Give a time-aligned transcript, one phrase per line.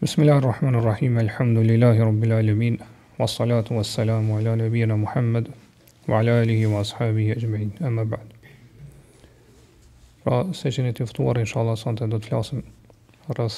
[0.00, 2.78] Bismillahirrahmanirrahim, rrahman rrahim, alhamdu rabbil
[3.18, 5.50] wa salatu wa salamu ala nabiyyina Muhammad,
[6.06, 8.28] wa ala alihi wa ashabihi ajma'in, amma ba'd.
[10.22, 12.62] Pra, se që në tiftuar, inshallah, sa në do të flasëm
[13.34, 13.56] rrës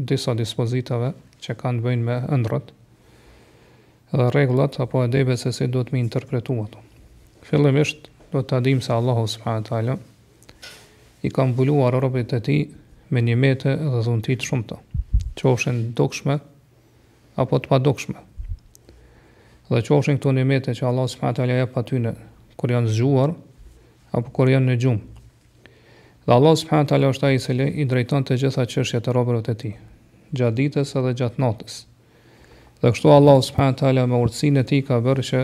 [0.00, 1.12] disa dispozitave
[1.44, 2.72] që kanë të bëjnë me ëndrat,
[4.16, 6.86] dhe reglat, apo edhebet se si do të mi interpretuat të.
[7.50, 7.82] Fillim
[8.32, 9.98] do të adim se Allahu s.w.t.
[11.20, 12.58] i kam buluar robit e ti
[13.12, 14.80] me një mete dhe dhuntit shumë të
[15.38, 16.38] qofshin dukshme
[17.36, 18.18] apo të padukshme.
[19.72, 22.12] Dhe qofshin këto nimete që Allah subhanahu wa taala jep aty në
[22.60, 23.32] kur janë zgjuar
[24.12, 25.22] apo kur janë në gjumë.
[26.26, 29.74] Dhe Allah subhanahu taala është ai i drejton të gjitha çështjet e robërit të tij,
[30.36, 31.74] gjatë ditës edhe gjatë natës.
[32.82, 35.42] Dhe kështu Allah subhanahu taala me urtësinë e tij ka bërë që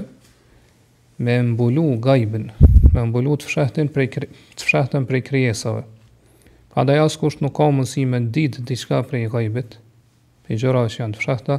[1.27, 2.51] me mbulu gajbin,
[2.95, 5.85] me mbulu të fshehtin prej të fshehtin prej krijesave.
[6.75, 9.77] Pra da jasë kusht nuk ka mundësi me ditë për prej gajbit,
[10.47, 11.57] prej gjëra që janë të fshahta,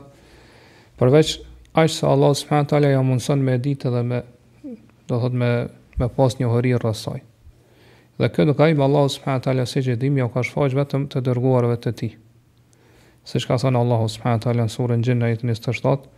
[1.02, 1.32] përveç
[1.74, 2.82] aqë se Allah s.w.t.
[2.92, 4.20] ja mundësën me ditë dhe me,
[5.10, 5.50] do thot, me,
[6.02, 7.20] me pas një hëri rësaj.
[8.20, 9.66] Dhe këtë gajbë Allah s.w.t.
[9.74, 12.10] si që dhimi ja ka shfaqë vetëm të dërguarve të ti.
[13.30, 14.56] Si shka thënë Allah s.w.t.
[14.62, 16.16] në surën gjinnë e të njës të shtatë,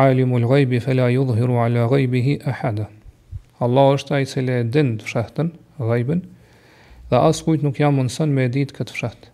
[0.00, 2.52] Alimul gajbi fe ala gajbihi e
[3.66, 5.50] Allah është ajë cilë e dindë fshëhtën,
[5.84, 6.22] gajbën,
[7.12, 9.28] dhe as kujt nuk jam mundson me dit kët fshat.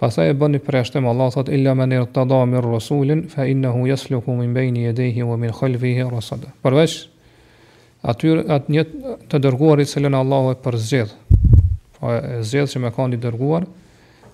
[0.00, 4.30] Pastaj e bën i preshtem Allah thot illa man irtada min rasulin fa innahu yasluku
[4.40, 6.52] min bayni yadayhi wa min khalfihi rasada.
[6.62, 6.92] Përveç
[8.12, 8.84] aty at një
[9.28, 11.12] të dërguar i cilën Allahu e përzgjedh.
[11.98, 13.66] Po e zgjedh që më kanë i dërguar,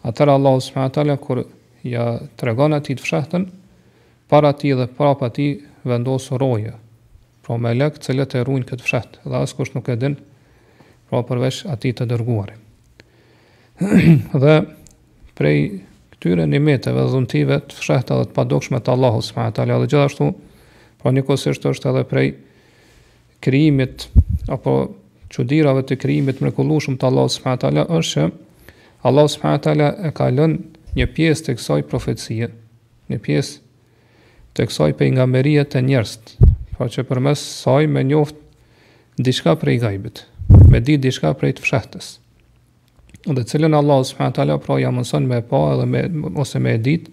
[0.06, 1.42] atëra Allahu subhanahu wa taala kur
[1.82, 2.04] ja
[2.40, 3.48] tregon atit fshatën
[4.30, 5.48] para ti dhe prapa ti
[5.84, 6.76] vendos roje.
[7.42, 10.16] Pra me lek cilët e ruin këtë fshat dhe as nuk e din
[11.22, 12.60] pra përvesh ati të dërguarim.
[14.34, 14.54] dhe
[15.38, 15.58] prej
[16.14, 19.62] këtyre nimeteve dhe dhuntive të fshehta dhe të padokshme të Allahu s.w.t.
[19.62, 20.28] dhe gjithashtu,
[21.02, 22.28] pra një kosishtë është edhe prej
[23.44, 24.08] kriimit,
[24.50, 24.74] apo
[25.34, 27.70] qudirave të kriimit mrekullushum të Allahu s.w.t.
[27.70, 29.74] është që Allahu s.w.t.
[30.08, 30.56] e ka lën
[30.96, 32.48] një pjesë të kësaj profetësie,
[33.12, 33.60] një pjesë
[34.54, 36.34] të kësaj për nga merije të njerëst,
[36.78, 38.38] pra që përmes saj me njoft
[39.18, 40.24] diçka prej gajbit
[40.70, 42.08] me ditë diçka prej të fshehtës.
[43.24, 46.02] Dhe cilën Allah subhanahu taala pra ja mëson me pa edhe me
[46.42, 47.12] ose me ditë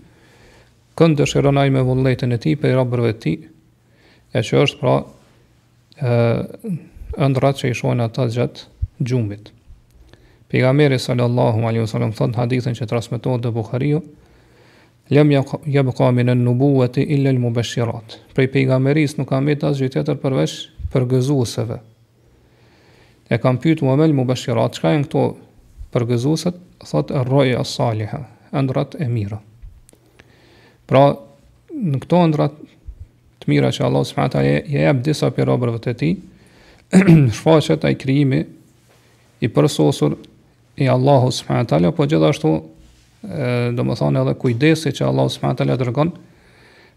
[1.00, 3.38] këndë dëshiron me vullnetin e tij për robërvet e tij,
[4.36, 4.96] e që është pra
[7.18, 8.66] ë ndrat që i shohin ata gjumbit.
[9.02, 9.52] gjumit.
[10.52, 14.02] Pejgamberi sallallahu alaihi wasallam thonë hadithin që transmetohet te Buhariu,
[15.10, 18.20] lëm ja ja bëka min an nubuwati illa al mubashirat.
[18.36, 20.52] Pra pejgamberis nuk ka më tas gjë tjetër përveç
[20.92, 21.80] për gëzuesve
[23.32, 25.22] e kam pyetur më mel mubashirat çka janë këto
[25.96, 28.20] përgëzuesat thot roja e saliha
[28.60, 29.40] ëndrat e mira
[30.90, 31.06] pra
[31.72, 32.58] në këto ëndrat
[33.42, 36.14] të mira që Allah subhanahu taala i jep disa për robërve të tij
[37.38, 38.42] shfaqet ai krijimi
[39.40, 40.18] i përsosur
[40.84, 42.52] i Allahu subhanahu taala po gjithashtu
[43.78, 46.12] do të thonë edhe kujdesi që Allah subhanahu taala dërgon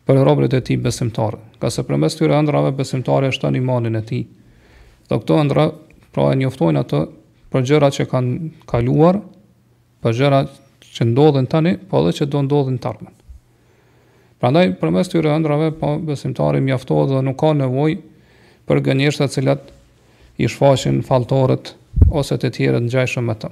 [0.09, 4.27] për robërat e tij besimtarë ka së përmes këtyre ëndrave besimtarë shton imanin e tij
[5.11, 5.69] do këto ëndra
[6.15, 7.01] Pra e njoftojnë ato
[7.51, 8.33] për gjëra që kanë
[8.71, 9.17] kaluar,
[10.03, 10.39] për gjëra
[10.95, 13.15] që ndodhen tani, po edhe që do ndodhen të ardhmen.
[14.39, 17.97] Prandaj përmes këtyre ëndrave po besimtari mjaftohet dhe nuk ka nevojë
[18.69, 19.73] për gënjeshtra të cilat
[20.45, 21.73] i shfaqin falltorët
[22.15, 23.51] ose të tjerë të ngjajshëm me të.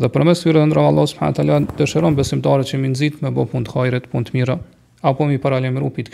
[0.00, 3.68] Dhe përmes këtyre ëndrave Allah subhanahu taala dëshiron besimtarët që mi nxit me bë punë
[3.70, 4.58] të hajre, punë të mira,
[5.08, 6.12] apo mi paralajmëru pit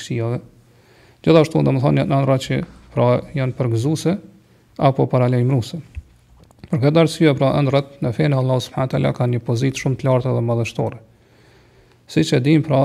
[1.27, 2.57] Gjithashtu domethënë ëndra që
[2.93, 4.13] pra janë përgëzuese,
[4.79, 5.79] apo paralajmëruese.
[6.67, 10.01] Për këtë arsye pra ëndrrat në fenë e Allahut subhanahu teala kanë një pozitë shumë
[10.01, 10.99] të lartë dhe madhështore.
[12.11, 12.81] Siç e dim pra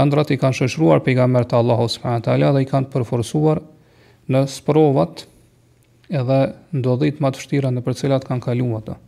[0.00, 3.62] ëndrrat i kanë shoqëruar pejgamberin të Allahut subhanahu teala dhe i kanë përforcuar
[4.30, 5.24] në sprovat
[6.10, 6.38] edhe
[6.76, 8.98] ndodhit më të vështira në përcelat kanë kaluar ata.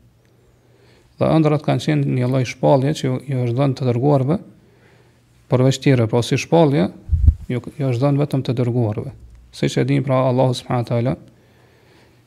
[1.21, 4.39] Dhe ëndrrat kanë qenë një lloj shpallje që i është dhënë të dërguarve
[5.53, 6.89] për vështirë, pra si shpallje,
[7.53, 9.10] jo është dhënë vetëm të dërguarve.
[9.53, 11.13] Siç e dim pra Allahu subhanahu teala,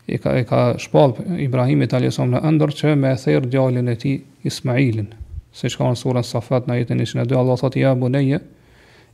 [0.05, 4.19] i ka, ka shpall Ibrahimit alayhis salam në ëndër që me therë djalin e tij
[4.45, 5.07] Ismailin
[5.55, 8.39] siç ka në surën Safat në jetën e 22 Allah thotë ja bunayya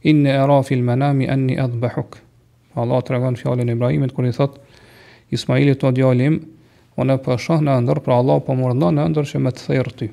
[0.04, 2.20] in ara fi menami, manami anni adbahuk
[2.76, 4.58] Allah tregon fjalën fjallin Ibrahimit kur i thot
[5.32, 6.42] Ismailit të djalim
[7.00, 10.10] unë po shoh në ëndër për Allah po mund në ndër, që me therë ti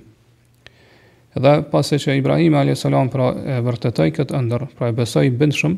[1.38, 2.80] dhe pasi që Ibrahim a.s.
[2.86, 5.74] salam pra e vërtetoi këtë ëndër pra e besoi bindshëm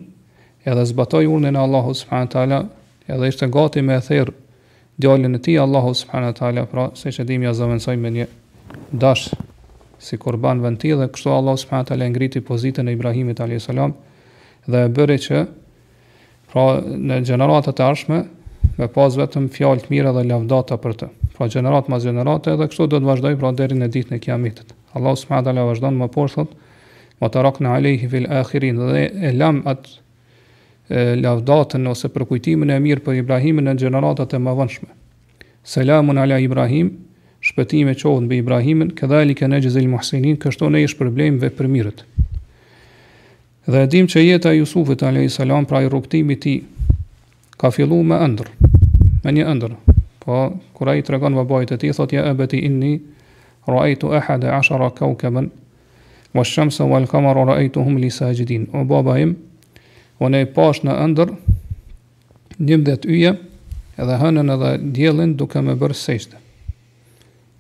[0.68, 2.64] edhe zbatoi urdhën e Allahut subhanahu
[3.10, 4.28] edhe ishte gati me thër
[5.02, 8.26] djalin e tij Allahu subhanahu wa taala pra se që dimi a zëvendësoi me një
[9.02, 9.30] dash
[9.98, 13.94] si kurban venti dhe kështu Allahu subhanahu wa taala ngriti pozitën e Ibrahimit alayhis salam
[14.68, 15.42] dhe e bëri që
[16.52, 18.18] pra në gjeneratat e arshme,
[18.76, 21.08] me pas vetëm fjalë të mira dhe lavdata për të.
[21.36, 24.74] Pra gjenerat mas gjenerat dhe kështu do të vazhdoj pra deri në ditën e kiametit.
[24.98, 26.54] Allahu subhanahu wa taala vazhdon më poshtë thotë:
[27.22, 29.94] "Wa tarakna alayhi fil akhirin" dhe e lëm atë
[30.90, 34.66] lavdatën ose për kujtimin e mirë për Ibrahimin në gjeneratat e më
[35.70, 36.88] Selamun ala Ibrahim,
[37.44, 41.50] shpëtimi qohën bë Ibrahimin, këdha e like në gjizil muhsinin, kështu në ishë problem dhe
[41.52, 42.00] për mirët.
[43.68, 45.36] Dhe dim që jetë a Jusufit a.s.
[45.68, 46.54] pra i rukëtimi ti,
[47.60, 48.48] ka fillu me ndër,
[49.22, 49.76] me një ndër,
[50.24, 50.40] po
[50.72, 52.96] kura i të regonë vë bajtë ti, thot ja e beti inni,
[53.68, 55.52] rëajtu eha ashara kaukeben,
[56.34, 59.36] wa shamsa wa al kamar rëajtu hum lisa gjidin, o baba im,
[60.20, 61.30] Po ne pash në ëndër
[62.60, 66.36] ndim det edhe hënën edhe diellin duke më bërë sejtë.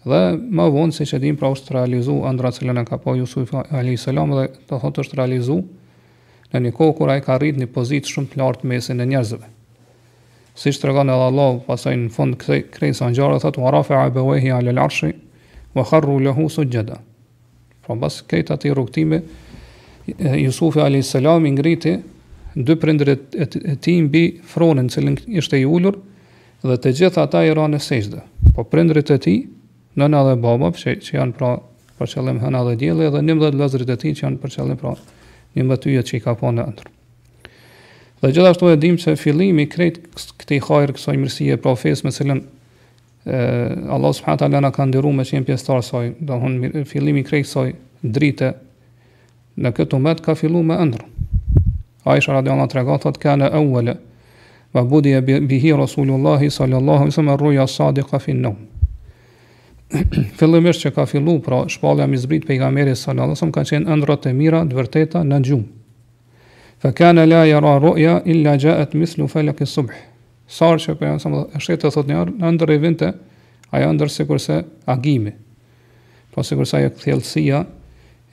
[0.04, 0.18] Dhe
[0.58, 4.36] më vonë se dim pra është realizu ëndra që e ka po Jusuf Ali selam
[4.36, 5.56] dhe do të thotë është realizu
[6.52, 9.46] në një kohë kur ai ka rritë në pozitë shumë të lartë mesin e njerëzve.
[10.60, 14.68] Siç tregon edhe Allah pasaj në fund këtë krenë ngjarë thotë wa a abawahi ala
[14.74, 15.14] al-arshi
[15.78, 17.00] wa kharru lahu sujada.
[17.86, 19.22] Pra bas këta të rrugtimi
[20.44, 21.96] Yusuf Ali selam i ngriti
[22.56, 25.98] dy prindërit e, e ti mbi fronin cilin ishte i ullur
[26.62, 28.22] dhe të gjitha ata i ranë po e sejshdë.
[28.56, 29.34] Po prindërit e ti,
[29.96, 31.54] nëna dhe baba, që, që janë pra
[32.00, 34.78] për qëllim hëna dhe djeli, dhe njëmë dhe lëzërit e ti që janë për qëllim
[34.80, 34.94] pra
[35.56, 36.92] njëmë dhe tyje që i ka po në ndërë.
[38.20, 40.02] Dhe gjithashtu e dim se fillimi krejt
[40.40, 42.42] këti hajrë kësoj mërësie pra fesë me cilin
[43.24, 43.38] e,
[43.96, 46.58] Allah subhanët alena ka ndiru me që jenë pjestarë soj, dhe hun,
[46.88, 47.72] fillimi krejt soj
[48.04, 48.52] drite
[49.60, 51.19] në këtë met ka fillu me ndërë.
[52.06, 53.96] Aisha radiallahu anha thot thotë kana awwala
[54.72, 58.56] wa budiya bihi rasulullah sallallahu alaihi wasallam ruya sadiqa fi an-nawm.
[60.38, 64.28] Fillimisht që ka fillu pra shpallja me zbrit pejgamberit sallallahu alaihi wasallam ka qenë ëndrrot
[64.30, 65.66] e mira të vërteta në gjumë.
[66.80, 69.92] Fa kana la yara ru'ya illa ja'at mislu falaq as-subh.
[70.50, 73.10] Sar që për jamë samë, është të thot njërë, në ndër e vinte,
[73.76, 75.34] ajo ndër sikurse kurse agimi,
[76.34, 77.60] po se kurse ajo këthjelësia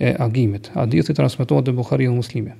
[0.02, 0.72] e agimit.
[0.78, 2.56] Hadithi transmetohet transmitohet Buhariu dhe Muslimi.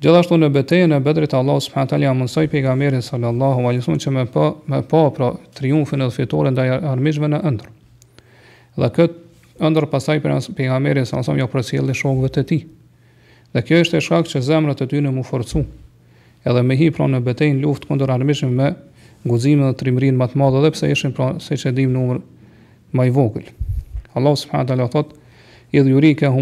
[0.00, 4.22] Gjithashtu në betejën e Bedrit Allah subhanahu taala mësoi pejgamberin sallallahu alaihi wasallam që me
[4.32, 5.26] pa me pa pra
[5.58, 7.66] triumfin e fitoren ndaj armishëve në ëndër.
[8.80, 12.62] Dhe këtë ëndër pasaj për pejgamberin sallallahu alaihi wasallam ja përcjellë shokëve të tij.
[13.52, 15.66] Dhe kjo është e shkak që zemrat e tyre në mu forcu,
[16.48, 18.70] edhe me hi pra në betejën luft këndër armishim me
[19.28, 22.22] guzimin dhe trimrin më të madhe dhe pse ishin pra se që dim numër
[22.96, 23.52] më i vogël.
[24.16, 25.12] Allah subhanahu taala thotë:
[25.76, 26.32] "Idh yurika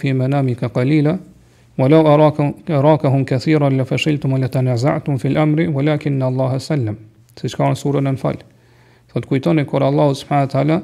[0.00, 1.18] fi manamika qalila"
[1.78, 6.96] Walau araka araka kethira kathiran la fashiltum wa la tanaza'tum fil amri walakin Allahu sallam.
[7.40, 8.36] Siç ka në surën Anfal.
[9.08, 10.82] Thot kujtoni kur Allahu subhanahu wa taala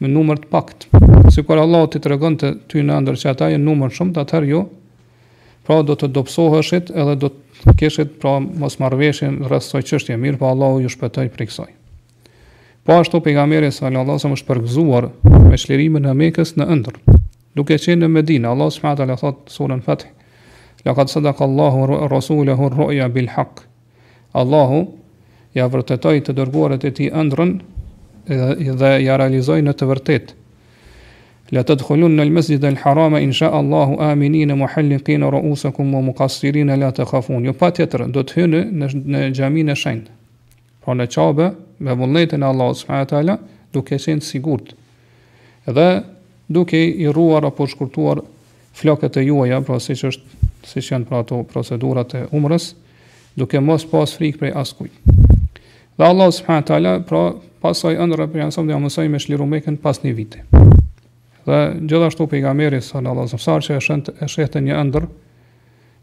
[0.00, 0.88] me numër të pakt.
[1.36, 4.24] Si kur Allahu ti tregon të ty në ëndër se ata janë numër shumë të
[4.24, 4.62] atëherë ju jo.
[5.68, 10.40] pra do të dobësoheshit edhe do të keshit pra mos marrveshin rreth kësaj çështje mirë
[10.40, 11.74] pa po Allahu ju shpëtoi prej kësaj.
[12.88, 15.06] Po ashtu pejgamberi sallallahu alajhi wasallam është përgëzuar
[15.48, 16.94] me çlirimin e Mekës në ëndër.
[17.58, 20.06] Duke qenë në Medinë, Allahu subhanahu wa taala thot surën Fath.
[20.88, 23.60] Laqad sadaqa Allahu rasuluhu ar-ru'ya bil haqq.
[24.40, 24.80] Allahu
[25.54, 27.52] ja vërtetoi të dërguarët e tij ëndrën
[28.80, 34.00] dhe ja realizoi në të vërtetë La të dhullun në lmesjid e lharama, insha Allahu,
[34.04, 36.14] aminin e muhellin kina rëusakum, mu
[36.76, 37.44] la të khafun.
[37.44, 38.64] Jo, pa tjetër, do të hynë
[39.06, 40.17] në gjamin e shenë.
[40.88, 41.46] Pra në qabe,
[41.84, 43.34] me vullnetin e Allah s.w.t.
[43.76, 44.70] duke qenë sigurt.
[45.68, 45.84] Dhe
[46.48, 48.22] duke i ruar apo shkurtuar
[48.72, 52.70] flokët e juaja, pra si që është, si që janë pra ato procedurat e umrës,
[53.36, 54.88] duke mos pas frikë prej askuj.
[55.12, 56.80] Dhe Allah s.w.t.
[57.04, 57.22] pra
[57.60, 60.40] pasaj ëndrë për janësëm dhe amësaj me shliru meken pas një viti.
[61.44, 63.80] Dhe gjithashtu për i gameri së në sarë që
[64.24, 65.12] e shëtë e një ëndrë,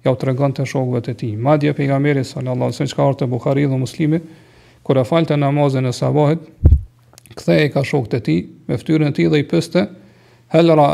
[0.06, 1.34] ja u të regën të shokëve të ti.
[1.42, 4.22] Madje për i gameri së në lasëm orë të Bukhari dhe muslimi,
[4.86, 6.42] Kura falë të e sabahit,
[7.34, 8.36] këthej e ka shokët e ti,
[8.70, 9.82] me e ti dhe i pëste,
[10.54, 10.86] hëllë ra,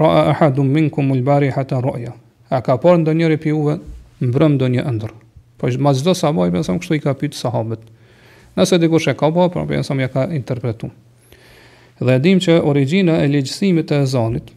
[0.00, 1.50] ra a ha dhëmë minku më lëbari
[1.84, 2.12] roja.
[2.48, 3.74] A ka parë ndë njëri juve
[4.24, 5.12] mbrëm ndonjë ëndër një ndër.
[5.60, 7.80] Po ma gjithë dhe sabahit, për nësëm kështu i ka pyet sahabët.
[8.56, 10.88] Nëse dikur që e ka parë, për nësëm ja ka interpretu.
[12.00, 14.52] Dhe dim që origjina e legjësimit e ezanit,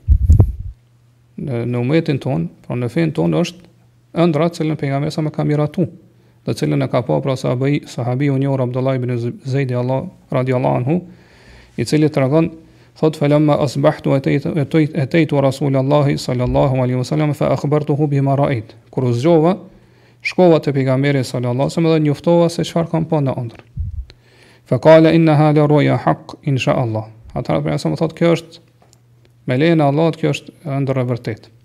[1.35, 3.73] në umetin tonë, pra po në fen tonë është,
[4.23, 5.87] ëndra që lën pejgamberi sa më ka miratu,
[6.49, 9.13] të cilën e ka pa pra sahabi, sahabi u njërë Abdullah ibn
[9.45, 10.99] Zajdi Allah, radi Allah anhu,
[11.77, 12.49] i cili të rëgën,
[12.99, 18.21] thot felemma asbahtu e tejtu Rasul Allah sallallahu alaihi wasallam fa akhbertu hu ra'it.
[18.23, 18.73] marait,
[19.11, 19.57] zgjova,
[20.21, 23.61] shkova të pigamberi sallallahu alaihi wasallam dhe njoftova se qëfar kam pa në andër.
[24.65, 27.05] Fa kala inna hala roja haq, insha Allah.
[27.33, 28.59] Atëra për jasëm, thot kjo është,
[29.47, 31.58] me e Allah, kjo është ndër e vërtetë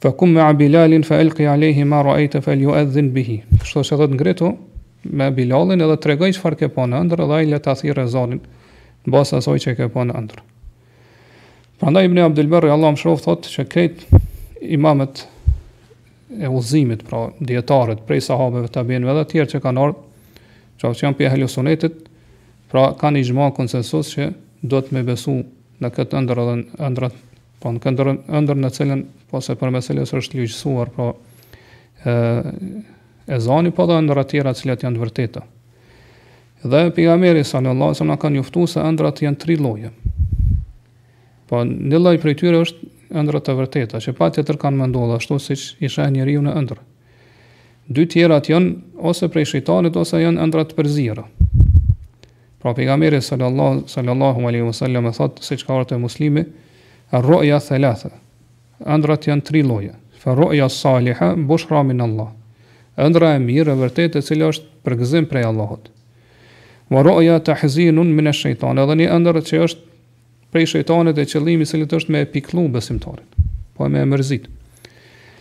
[0.00, 4.06] fa kum ma bilal fa alqi alayhi ma ra'ayta fa yu'adhdhin bihi kështu se do
[4.10, 4.50] të ngritu
[5.16, 8.40] me bilalin edhe tregoj çfarë ke punë po ëndër dhe ai le ta thirrë zonin
[9.06, 10.42] mbas asoj që ke punë po ëndër
[11.80, 14.04] prandaj ibn abdul barri allah shrof thot se kët
[14.68, 15.24] imamet
[16.44, 21.16] e uzimit pra dietarët prej sahabeve tabiinëve dhe të tjerë që kanë ardhur çoftë janë
[21.16, 22.00] pe ahli sunetit
[22.70, 24.28] pra kanë ijmë konsensus që
[24.62, 28.10] do të më besu po në këtë ëndër ëndër në këndër
[28.40, 29.00] ëndër në cilën
[29.30, 31.06] po se për meselës është lëgjësuar, po
[32.04, 32.16] e,
[33.34, 35.42] e zani po dhe ndër atjera cilat janë të vërteta.
[36.66, 39.56] Dhe pigameri, meri sa në lajë, se më në kanë juftu se ndërat janë tri
[39.58, 39.90] loje.
[41.46, 45.08] Po një lajë për i tyre është ndërat të vërteta, që pa kanë më ndohë,
[45.12, 46.84] dhe ashtu si që isha e ju në ndërë.
[47.86, 51.22] Dy tjera të janë ose prej shqitalit, ose janë ndërat përzira.
[52.62, 58.16] Pra pigameri, sallallahu, sallallahu në lajë, sa në lajë, sa në lajë, sa në lajë,
[58.84, 59.94] ëndrat janë tri lloje.
[60.20, 62.30] Farroja saliha, bushra min Allah.
[63.00, 64.96] Ëndra e mirë e vërtetë e cila është për
[65.30, 65.90] prej Allahut.
[66.90, 68.78] Wa ru'ya tahzinun min ash-shaytan.
[68.78, 69.82] Edhe një ëndër që është
[70.52, 73.26] prej shejtanit e qëllimi i cilit është me pikllu besimtarin,
[73.76, 74.46] po me mërzit.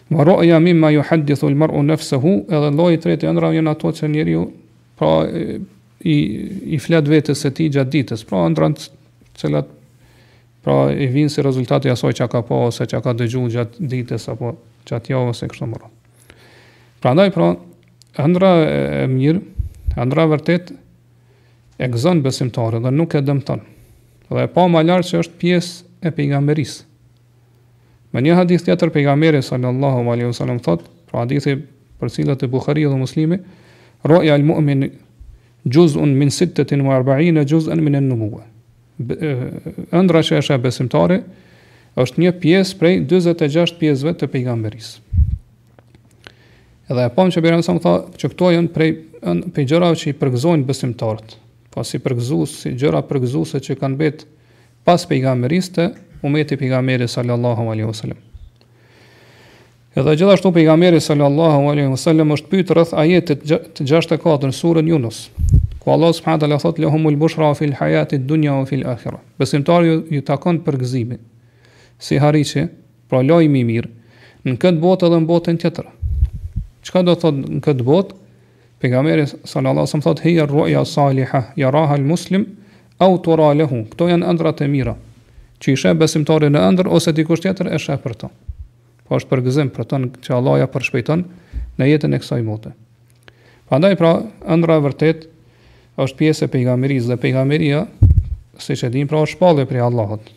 [0.10, 2.34] ma ru'ya mimma yuhaddithu al-mar'u nafsuhu.
[2.50, 4.44] Edhe lloji i tretë ëndra janë ato që njeriu
[4.98, 5.28] pra
[6.06, 6.16] i
[6.76, 8.90] i flet vetes së tij gjatë ditës, pra ëndrat që
[9.40, 9.70] cilat
[10.66, 14.24] pra i vinë si rezultati asoj që ka po, ose që ka dëgju gjatë ditës,
[14.34, 14.56] apo
[14.90, 15.92] gjatë javë, ose kështë mëra.
[17.04, 17.52] Pra ndaj, pra,
[18.24, 19.44] ëndra e mirë,
[20.02, 20.72] ëndra vërtet,
[21.78, 23.62] e gëzën besimtare dhe nuk e dëmëton.
[24.32, 26.88] Dhe e pa ma lartë që është pjesë e pejgamberisë.
[28.16, 31.60] Me një hadith tjetër pejgamberi sallallahu alaihi wasallam thot, pra hadithi
[32.02, 33.38] për cilat e Buhariu dhe Muslimi,
[34.08, 34.88] roja al-mu'min
[35.70, 38.55] juz'un min 46 juz'un min an-nubuwah
[39.00, 41.18] ëndra që është e besimtari
[42.00, 45.00] është një pjesë prej 26 pjesëve të pejgamberisë.
[46.92, 48.90] Edhe e pamë që bërëm sa më tha, që këto janë prej,
[49.56, 51.38] prej gjërave që i përgëzojnë besimtartë,
[51.74, 54.30] pa po si përgëzus, si gjëra përgëzuse që kanë betë
[54.86, 55.88] pas pejgamberisë të
[56.28, 58.22] umeti pejgamberi sallallahu alaihi wasallam.
[59.96, 63.48] Edhe gjithashtu pejgamberi sallallahu alaihi wasallam është pyetur rreth ajetit
[63.80, 65.24] 64 surën Yunus,
[65.86, 70.22] Po Allah subhanahu taala thot lahumul bushra fil hayatid dunya wa fil akhirah Besimtari ju
[70.26, 71.20] takon për gëzimin.
[72.02, 72.66] Si harriçi,
[73.08, 75.86] pra lojmi i mirë në këtë botë edhe në botën tjetër.
[76.90, 78.18] Çka do thot në këtë botë?
[78.82, 82.48] Pejgamberi sallallahu alaihi wasallam thot hiya ru'ya saliha yaraha al-muslim
[82.98, 83.84] au tura lahu.
[83.94, 84.98] Kto janë ëndrat e mira
[85.62, 88.32] që i sheh besimtari në ëndër ose dikush tjetër e sheh për to.
[89.06, 91.28] Po është për gëzim për to që Allah ja përshpejton
[91.78, 92.74] në jetën e kësaj bote.
[93.70, 94.12] Prandaj pra
[94.54, 95.34] ëndra e vërtetë
[96.04, 97.86] është pjesë e pejgamberisë dhe pejgamberia,
[98.60, 100.28] se që din, pra është pallë pri Allahut.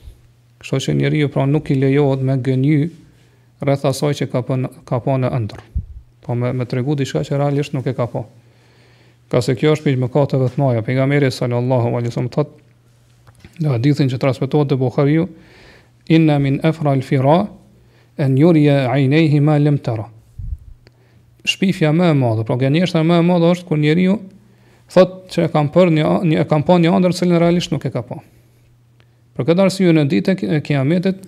[0.63, 2.89] Kështu që njeriu pra nuk i lejohet me gënjy
[3.63, 5.63] rreth asaj që ka pën, ka po në ëndër.
[6.27, 8.23] Po me me tregu diçka që realisht nuk e ka pa.
[8.23, 8.27] Po.
[9.29, 10.83] Ka se kjo është pejgë mëkateve të mëdha.
[10.87, 15.29] Pejgamberi sallallahu alaihi wasallam thotë në hadithin që transmetohet te Buhariu,
[16.11, 17.39] inna min afra al fira
[18.19, 19.81] an njurje aynayhi ma lam
[21.49, 24.19] Shpifja më e madhe, pra gënjeshtra më e madhe është kur njeriu
[24.89, 27.91] Thot që e kam për një, një e kam pon një ëndër realisht nuk e
[27.93, 28.19] ka pa.
[29.37, 31.21] Për këtë arsye në ditën e Kiametit,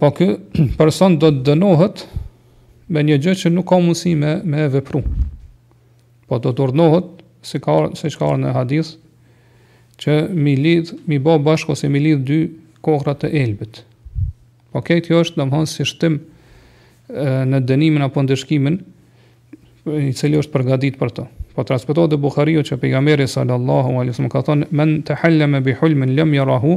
[0.00, 0.26] po ky
[0.78, 2.02] person do të dënohet
[2.92, 5.04] me një gjë që nuk ka mundësi me me vepru.
[6.26, 8.90] Po do të dënohet si ka se çka ka në hadith
[10.02, 12.40] që mi lidh, mi bë bashkë ose mi lidh dy
[12.84, 13.84] kohra të Elbit.
[14.74, 16.18] Po këtë jo është domthonë si shtim
[17.46, 18.80] në dënimin apo ndëshkimin
[19.86, 21.24] i cili është përgatitur për to.
[21.54, 26.16] Po transmetohet te Buhariu që pejgamberi sallallahu alaihi wasallam ka thënë: "Men tahallama bi hulmin
[26.16, 26.74] lam yarahu,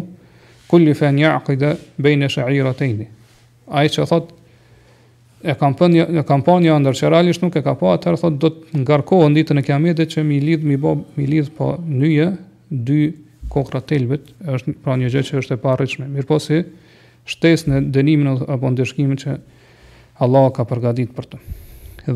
[0.70, 3.08] kullu fan yaqida baina sha'irataini."
[3.68, 4.30] Ai që thot
[5.44, 8.16] e kam pënë e kam pënë një ndër çeralisht nuk e ka pa po, atë
[8.20, 11.78] thot do të ngarkohen ditën e kiametit që mi lidh mi bë mi lidh po
[11.88, 12.34] nyje
[12.70, 13.14] dy
[13.50, 16.64] kokra telbet është pra një gjë që është e paarritshme Mirpo si
[17.26, 19.38] shtesë në dënimin apo ndeshkimin që
[20.20, 21.40] Allah ka përgatitur për të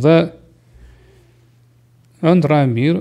[0.04, 0.18] dhe
[2.24, 3.00] ëndra e mirë,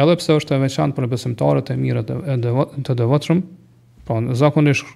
[0.00, 2.52] edhe pse është e veçantë për besimtarët e mirë të
[2.88, 3.42] të devotshëm,
[4.08, 4.88] po zakonisht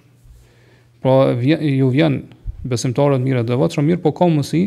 [1.03, 2.17] pra ju vjen
[2.67, 4.65] besimtarët mirë të devotshëm, mirë po ka mundsi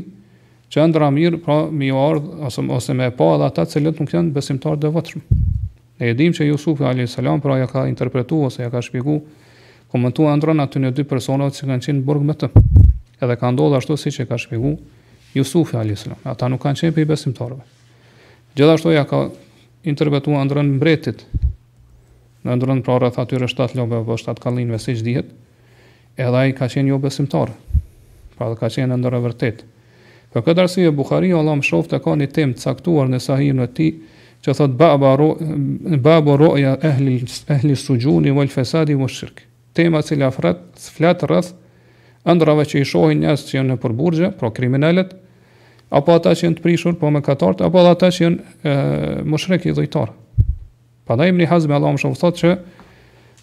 [0.72, 3.48] që ëndra e mirë pra po, më u ardh ose ose më e pa edhe
[3.50, 5.26] ata që nuk janë besimtarë të devotshëm.
[5.98, 9.20] Ne e dimë që Yusufi alayhis salam pra ja ka interpretuar ose ja ka shpjeguar
[9.92, 12.52] komentuar ëndrën aty në dy persona që kanë qenë në burg me të.
[13.18, 14.78] Edhe ka ndodhur ashtu siç e ka shpjeguar
[15.34, 16.22] Yusufi alayhis salam.
[16.22, 17.66] Ata nuk kanë qenë pe besimtarëve.
[18.56, 19.28] Gjithashtu ja ka
[19.88, 21.24] interpretuar ndërën mbretit.
[22.46, 25.30] Në ndërën pra rreth atyre 7 lëmbë apo 7 kallinëve siç dihet,
[26.18, 27.52] edhe ai ka qenë jo besimtar.
[28.38, 29.64] Pra ka qenë ndër e vërtet.
[30.34, 33.68] Për këtë arsye Buhariu Allah më shoftë ka një temp të caktuar në Sahihun e
[33.74, 33.92] tij
[34.44, 35.30] që thot baba ro,
[36.04, 37.18] babo roja ehli
[37.52, 39.40] ehli sujuni wal fesadi wal shirk
[39.74, 41.48] tema që flet flet rreth
[42.28, 45.12] ëndrave që i shohin njerëz që janë në burgje, pro kriminalet,
[45.90, 49.72] apo ata që janë të prishur po me katart, apo ata që janë mushrik i
[49.76, 50.10] dhjetor.
[51.08, 52.52] Prandaj Ibn hazme, Allahu më shoftë që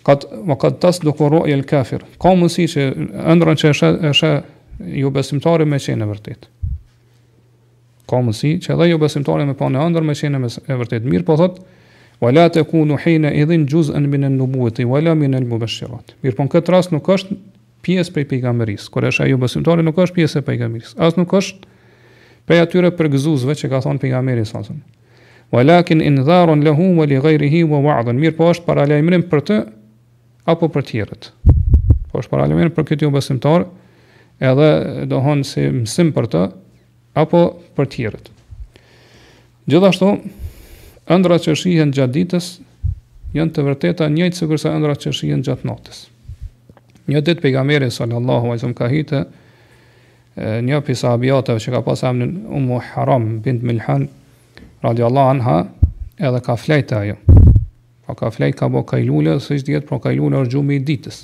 [0.05, 0.27] kat
[0.61, 2.03] katë do ku rojë el kafir.
[2.21, 2.89] Ka mundësi që
[3.33, 4.33] ëndrën që është është
[5.01, 6.49] jo besimtari me çën e vërtet.
[8.09, 11.09] Ka mundësi që edhe jo besimtari me pa në ëndër me çën e vërtet.
[11.09, 11.57] Mirë po thot
[12.21, 16.13] wala takunu hina idhin juz'an min an nubuwati wala min al mubashirat.
[16.21, 17.33] Mir po në këtë rast nuk është
[17.85, 18.91] pjesë prej pejgamberisë.
[18.93, 21.01] Kur është ajo besimtari nuk është pjesë e pejgamberisë.
[21.01, 21.73] As nuk është
[22.49, 25.49] prej atyre përgëzuzve që ka thonë pejgamberi sallallahu alajhi wasallam.
[25.53, 28.19] Wa lakin in wa li wa waadhen.
[28.19, 29.57] Mirë po është paralajmërim për të,
[30.45, 31.31] apo për tjerët.
[32.11, 33.65] Po është paralajmërim për këtë ju jo besimtar,
[34.39, 36.41] edhe dohon si mësim për të,
[37.15, 37.41] apo
[37.77, 38.29] për tjerët.
[39.69, 40.09] Gjithashtu,
[41.09, 42.49] ëndra që shihen gjatë ditës,
[43.33, 46.03] janë të vërteta njëjtë së kërsa ëndra që shihen gjatë notës.
[47.09, 49.23] Një ditë pejgamberi sallallahu alajhi wasallam ka hyrë
[50.35, 54.09] një pi sahabijatëve që ka pas emnin Ummu Haram bint Milhan
[54.83, 55.59] radiallahu anha
[56.19, 57.15] edhe ka flejtë ajo.
[58.05, 60.79] pa po ka flejtë ka bo kajlule, së ishtë djetë, pra kajlule është gjumë i
[60.85, 61.15] ditës.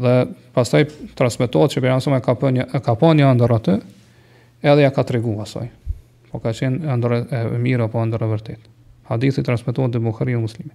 [0.00, 0.14] Dhe
[0.56, 0.84] pastaj
[1.18, 3.74] transmitohet që përjansëm e ka po një, ka po një ndër atë,
[4.64, 5.66] edhe ja ka të regu asaj.
[6.30, 8.60] Po ka qenë ndër e mirë apo ndër e vërtet.
[9.10, 10.72] Hadithi transmitohet dhe Bukhari në muslimi.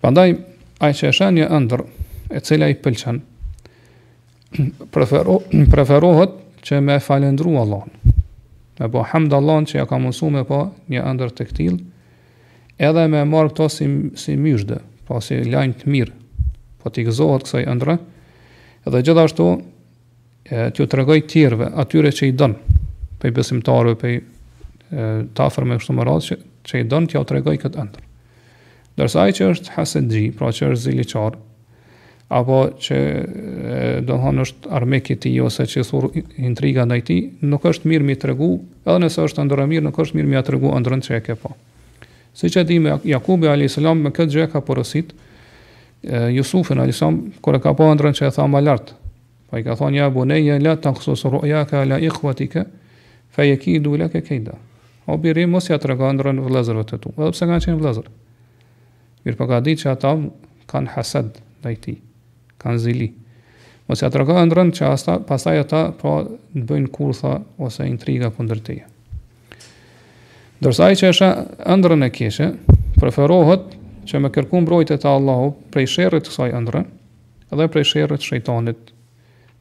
[0.00, 0.32] Pandaj,
[0.80, 1.84] ajë që e shenë një ndër,
[2.32, 3.20] e cila i pëlqenë,
[4.90, 7.86] preferohet, preferohet që me falendru Allah
[8.80, 9.32] me po hamd
[9.68, 10.58] që ja ka mësuar më po
[10.90, 11.76] një ndër të këtil
[12.82, 16.16] edhe me marr këto si, si myshdë, po si lajnë të mirë
[16.82, 17.96] po t'i gëzohet kësaj ndërë
[18.90, 19.46] edhe gjithashtu
[20.72, 22.78] t'ju të regoj atyre që i dënë
[23.22, 26.36] pe besimtarëve, pe tafër me kështu më që,
[26.66, 28.02] që i don t'ja tregoj këtë ndër.
[28.98, 31.38] Dërsa i që është hasedji, pra që është ziliqarë,
[32.32, 32.96] apo që
[34.08, 37.90] do të thonë është armik i tij ose që është intriga ndaj tij, nuk është
[37.90, 38.48] mirë mi tregu,
[38.88, 41.52] edhe nëse është ndër mirë, nuk është mirë mi tregu ndër e ke po.
[42.34, 43.72] Siç e me Jakubi a.s.
[43.76, 45.10] salam me këtë gjë ka porosit
[46.32, 48.88] Yusufin alayhis salam kur e ka pa ndër që e tha më lart.
[49.50, 52.64] pa i ka thonë ja bune ja la ta khusus ruya ka la ikhwatika
[53.30, 54.54] fa yakidu laka kayda.
[55.06, 58.06] O biri mos ja tregon ndër vëllezërvët e tu, edhe pse kanë qenë vëllezër.
[59.24, 60.10] Mirpoka që ata
[60.72, 61.28] kanë hasad
[61.60, 61.98] ndaj tij
[62.60, 63.08] kanë zili.
[63.90, 67.36] Ose atë rëgohën rëndë që asta, pasaj ata pra po, në bëjnë kurtha
[67.66, 68.86] ose intriga këndër tëje.
[70.62, 71.30] Dërsa i që esha
[71.74, 72.48] ëndrën e keshë
[73.00, 73.72] preferohet
[74.08, 76.84] që me kërku mbrojtë e Allahu prej shërët kësaj ëndrë
[77.52, 78.92] edhe prej shërët shëjtanit.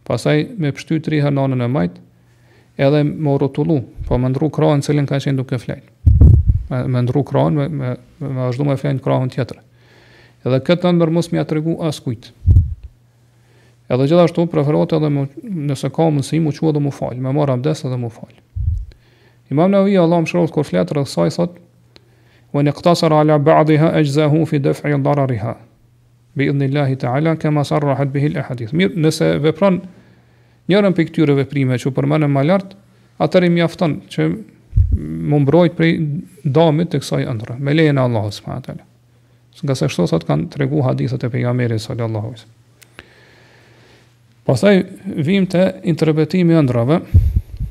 [0.07, 2.07] Pasaj me pështy tri nanën e majtë
[2.81, 5.89] edhe me rotullu, po me ndru krahën cilin ka qenë duke flejnë.
[6.71, 9.57] Me, me ndru krahën, me, me, me, me vazhdu me flejnë krahën tjetër.
[10.45, 12.33] Edhe këtë ëndrë mos me atërgu as kujtë.
[13.91, 15.21] Edhe gjithashtu preferohet edhe më,
[15.71, 18.31] nëse ka mundësi më qoftë dhe më fal, më marr abdes edhe më fal.
[19.51, 21.57] Imam Nawawi Allahu mëshiroft kur flet rreth saj thot:
[22.55, 25.57] "Wa niqtasara ala ba'dihha ajzahu fi daf'i darariha."
[26.35, 28.71] Bi idhnillahi ta'ala kama sarrahat bihi al-ahadith.
[28.71, 29.81] Nëse vepron
[30.71, 32.69] njërën prej këtyre veprime që përmendën më lart,
[33.19, 34.21] atëri mjafton që
[34.95, 35.99] më mbrojt prej
[36.47, 37.59] dëmit të kësaj ëndre.
[37.59, 38.87] Me lejen e Allahut subhanahu wa taala.
[39.61, 42.59] Nga sa shto sot kanë treguar hadithet e pejgamberit sallallahu alaihi wasallam.
[44.51, 44.81] Pastaj
[45.15, 46.97] vim te interpretimi i ëndrave.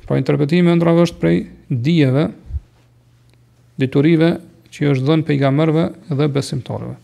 [0.08, 2.22] Po interpretimi i ëndrave është prej dijeve,
[3.76, 4.30] diturive
[4.72, 5.84] që është dhënë pejgamberëve
[6.16, 6.94] dhe besimtarëve.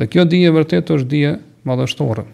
[0.00, 1.34] Dhe kjo dije vërtet është dije
[1.68, 2.24] madhështore.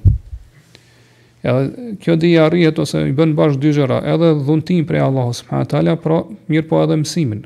[1.43, 5.73] Edhe kjo dije arrihet ose i bën bash dy gjëra, edhe dhuntim prej Allahut subhanahu
[5.75, 7.43] teala, por mirë po edhe mësimin.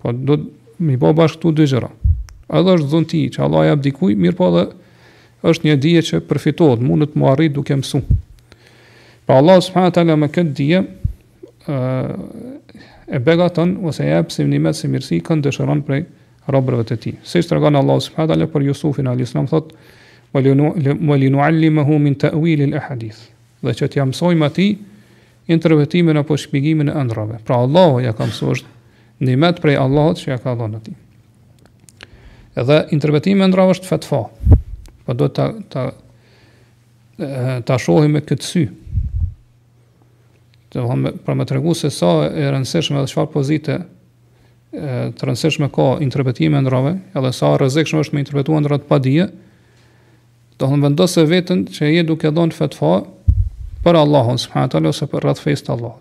[0.00, 0.40] Po do
[0.80, 1.92] mi bë bash këtu dy gjëra.
[2.48, 4.66] Edhe është dhunti që Allah i abdikoi, mirë po edhe
[5.50, 8.00] është një dije që përfitohet, mund të mo arrit duke mësu.
[9.26, 10.82] Pra Allah subhanahu taala me këtë dije
[13.12, 16.04] e begaton ose jep si një mesë mirësi që dëshiron prej
[16.52, 17.16] robërve të tij.
[17.26, 19.72] Si tregon Allah subhanahu taala për Yusufin alayhis salam thot:
[20.34, 20.40] "Wa
[21.18, 23.20] li min ta'wil al-ahadith."
[23.62, 24.72] Dhe që t'ja mësojmë atij
[25.46, 27.36] interpretimin apo shpjegimin e ëndrave.
[27.44, 28.58] Pra Allahu ja ka mësuar
[29.20, 30.94] një prej Allahut që ja ka dhënë atij.
[32.58, 34.24] Edhe interpretimi i ëndrave është fatfa.
[35.04, 38.62] Po do të ta ta ta shohim me këtë sy.
[40.72, 43.76] Do të pra më tregu se sa e rëndësishme është çfarë pozite
[44.72, 49.28] të rëndësishme ka interpretimi ndrave, edhe sa rrezikshëm është me interpretuar ndra pa dije.
[50.58, 52.94] Do të vendosë veten që je duke dhënë fatfa
[53.84, 55.98] për Allahun subhanahu teala ose për rreth fest Allah.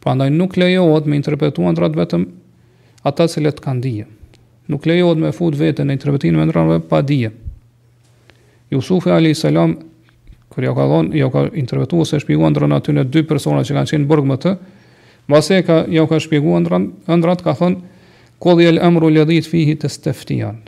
[0.00, 2.28] Pra ndaj nuk lejohet me interpretuar ndrat vetëm
[3.10, 4.06] ata që le të kanë dije.
[4.70, 7.32] Nuk lejohet me fut veten në interpretimin e ndrave pa dije.
[8.70, 9.76] Jusufi alayhis salam
[10.50, 13.76] kur ja ka dhon, ja ka interpretuar se shpjeguan ndër aty në dy persona që
[13.76, 14.52] kanë qenë në burg më të.
[15.30, 17.80] Mbasë ka ja ka shpjeguan ndër ndrat ka thon
[18.42, 20.62] kulli el amru ladhit fihi tastaftian.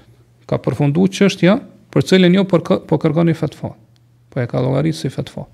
[0.47, 1.57] Ka përfunduar çështja
[1.95, 3.73] për çelën jo për kë, po kërkoni fatfa.
[4.35, 5.47] Po e ka llogaritur si fatfa.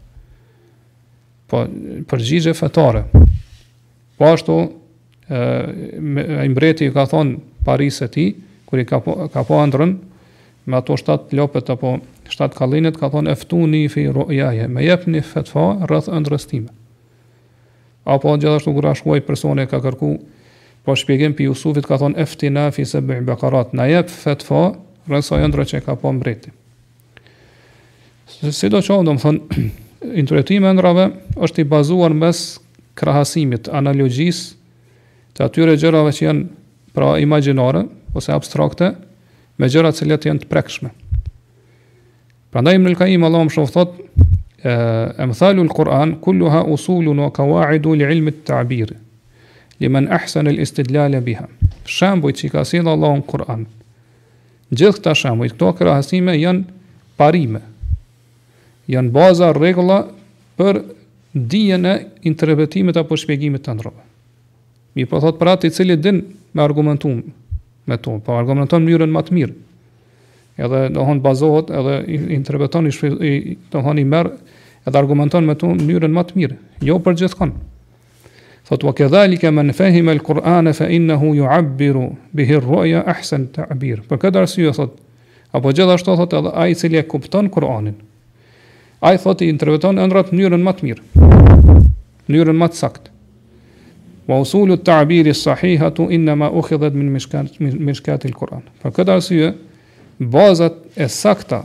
[1.48, 1.64] Po
[2.08, 2.54] për xhixhe
[4.18, 4.54] Po ashtu
[5.30, 8.24] ë mbreti ka thon Paris e ti
[8.66, 9.92] kur i ka po, ka pa po ndrën
[10.68, 15.64] me ato 7 lopet apo 7 kallinet ka thonë eftuni fi rojaje, me jepni fatfa
[15.88, 16.68] rreth ëndrës time
[18.08, 20.12] apo gjithashtu kur ashuaj personi ka kërku
[20.84, 24.60] po shpjegim për Yusufit ka thonë eftina fi sab baqarat na jep fatfa
[25.08, 26.52] rreth sa ëndrë që ka pa po mbreti
[28.52, 29.34] si do të thonë më
[30.20, 31.08] interpretimi i ëndrave
[31.48, 32.44] është i bazuar mes
[32.98, 36.48] krahasimit analogjisë të atyre gjërave që janë
[36.96, 37.86] pra imagjinore
[38.18, 38.92] ose abstrakte
[39.58, 40.92] me gjëra që letë janë të prekshme.
[42.54, 43.96] Pra ndaj imnë lkaim, Allah më shumë thot,
[44.62, 48.96] e më thalu Kur'an, kullu ha usullu në kawaidu li ilmit të abiri,
[49.82, 51.48] li men ahsan e l'istidlale biha.
[51.88, 53.64] Shambuj që i ka si dhe Allah në Quran.
[54.74, 56.62] Gjithë këta shambuj, këto këra janë
[57.18, 57.62] parime,
[58.86, 60.02] janë baza regla
[60.58, 60.82] për
[61.34, 61.94] dijen e
[62.28, 64.02] interpretimit apo shpjegimit të ndrove.
[64.96, 67.20] Mi po thot pra të i cili din me argumentum,
[67.88, 69.56] me to, po argumenton mënyrën më të mirë.
[70.58, 71.96] Edhe do hon bazohet edhe
[72.36, 72.92] interpreton i
[73.30, 74.32] i do hon i merr
[74.86, 76.56] edhe argumenton me to mënyrën më të mirë,
[76.88, 77.54] jo për gjithkon.
[78.68, 82.02] Thot wa kadhalika man fahima al-Qur'an fa innahu yu'abbiru
[82.36, 84.02] bihi ar-ru'ya ahsan ta'bir.
[84.10, 84.98] Për këtë arsye thot
[85.56, 87.94] apo gjithashtu thot edhe ai i cili e kupton Kur'anin.
[89.00, 91.78] Ai thot i interpreton ëndrat mënyrën më të mirë.
[92.28, 93.14] Mënyrën më të saktë
[94.28, 97.08] wa usulu të tabiri sahihatu inna ma u khidhet min
[97.86, 98.60] mishkat il Kur'an.
[98.82, 99.54] Për këtë arsye,
[100.20, 101.62] bazat e sakta,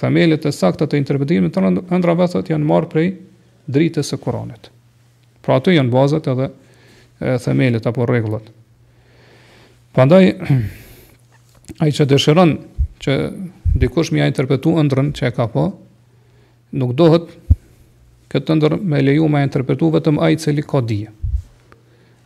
[0.00, 3.06] themelit e sakta të interpretimit të ndrabathat janë marë prej
[3.72, 4.68] dritës e Kur'anit.
[5.40, 6.50] Pra të janë bazat edhe
[7.22, 8.42] e, apo regullat.
[9.94, 10.32] Pandaj,
[11.82, 12.56] ai që dëshiron
[13.04, 13.14] që
[13.80, 15.64] dikush mi a interpretu ndrën që e ka po,
[16.76, 17.32] nuk dohet
[18.32, 21.12] këtë ëndër me leju më interpretu vetëm ai i cili ka dije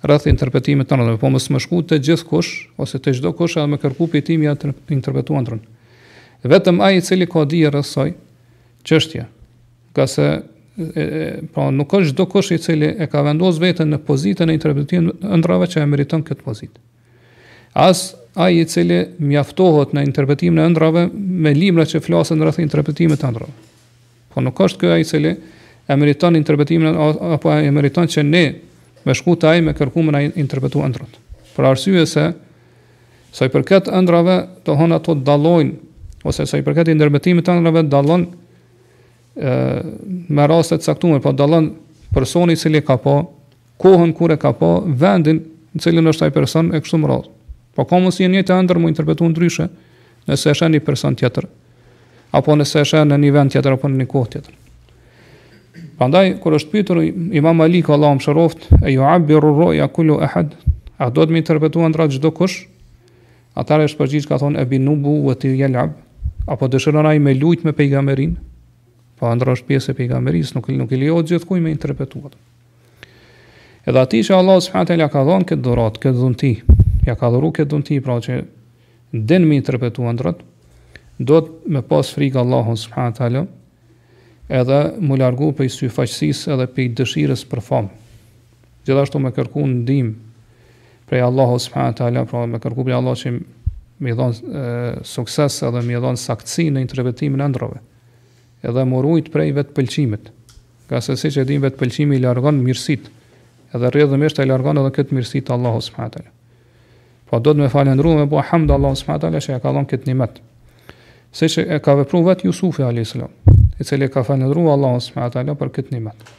[0.02, 3.56] rreth interpretimit të ndonjë, po mos më shku të gjithë kush ose të çdo kush
[3.58, 5.62] edhe me kërku pyetimin ja të interpretuan ndron.
[6.44, 8.12] Vetëm ai i cili ka dije rreth asaj
[8.86, 9.24] çështje.
[9.96, 13.90] Ka se e, e, po nuk është çdo kush i cili e ka vendosur veten
[13.94, 16.78] në pozitën e interpretimit ndrave që e meriton këtë pozitë.
[17.74, 23.18] As ai i cili mjaftohet në interpretimin e ndrave me libra që flasin rreth interpretimit
[23.22, 23.56] të ndrave.
[24.30, 25.34] Po nuk është kë ai i cili
[25.90, 26.94] e meriton interpretimin
[27.34, 28.46] apo e meriton që ne
[29.08, 31.16] me shku të ajë me kërku me në interpretu ëndrët.
[31.56, 32.24] Për arsye se,
[33.32, 35.72] sa i përket ëndrave, të hona të dalojnë,
[36.28, 39.56] ose sa i përket i ndërmetimit të ëndrave, dalon e,
[40.36, 41.70] me rastet saktumër, po dalon
[42.14, 43.14] personi cili ka po,
[43.80, 45.40] kohën kure ka po, vendin
[45.74, 47.32] në cilin është ajë person e kështu më rastë.
[47.78, 49.68] Po ka mos një të ëndër mu interpretu në dryshe,
[50.28, 51.48] nëse është e një person tjetër,
[52.36, 54.56] apo nëse është e një vend tjetër, apo në një kohë tjetër.
[55.98, 56.98] Pandaj, kër është pyetur
[57.34, 60.52] imam Ali, ka Allah më e ju abë roja kullu ahad
[60.96, 62.60] a do të më interpretu në dratë kush?
[63.58, 67.18] Atare është përgjith ka thonë, e binu bu vë të jel apo dëshërën a i
[67.18, 68.36] me lujt me pejgamberin
[69.18, 70.08] po andra është pjesë e
[70.54, 72.36] nuk nuk i lejohet gjithkuin me interpretuat
[73.88, 76.50] Edhe aty që Allah subhanahu teala ka dhënë këtë dhurat, këtë dhunti,
[77.08, 78.38] ja ka dhuruar këtë dhunti, pra që
[79.12, 80.42] den me interpretuar ndrot,
[81.18, 83.46] do të me pas frik Allahun subhanahu teala,
[84.48, 87.90] edhe më largu për i edhe për i dëshires për famë.
[88.88, 90.12] Gjithashtu me kërku në ndim
[91.08, 92.24] prej subhanahu s.t.
[92.32, 93.32] Pra me kërku prej Allah që
[94.00, 97.82] më i sukses edhe më i saktësi në intervetimin e ndrove.
[98.64, 100.32] Edhe më rujt prej vetë pëlqimit.
[100.88, 103.12] Ka se si që dim vetë pëlqimi i largon mirësit
[103.76, 106.24] edhe rrëdhëm e i largon edhe këtë mirësit subhanahu s.t.
[107.28, 109.20] Po do të me falë ndru me bua hamdë Allah s.t.
[109.20, 110.40] që ja ka dhonë këtë nimet.
[111.36, 115.34] Se që e ka vepruar vetë Jusufi salam i cili ka falendruar Allahun subhanahu wa
[115.34, 116.32] taala për këtë nimet.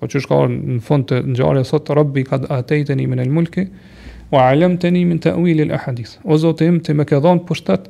[0.00, 3.66] Po çu shka në fund të ngjarjes sot Rabbi kad ataytani min al mulki
[4.32, 6.16] wa 'allamtani min ta'wil al-ahadith.
[6.24, 7.86] O Zoti im ti më ke dhënë pushtet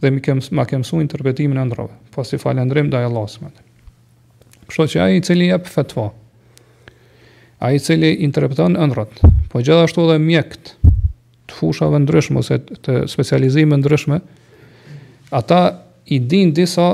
[0.00, 1.94] dhe më kem më mësuar interpretimin e ndrrave.
[2.10, 3.62] Po si falendrim ndaj Allahut subhanahu wa
[4.68, 6.10] Kështu që ai i cili jep fatva
[7.60, 9.06] ai i cili interpreton në
[9.50, 10.76] po gjithashtu dhe mjekët
[11.48, 14.20] të fushave ndryshme, ose të specializime ndryshme,
[15.30, 16.86] ata i din disa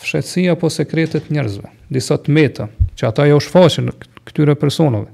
[0.00, 2.66] fshetësia apo sekretet njerëzve, disa të meta,
[2.98, 3.92] që ata jo shfaqen
[4.26, 5.10] këtyre personove.